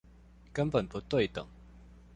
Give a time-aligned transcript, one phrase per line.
[0.51, 1.47] 根本不對等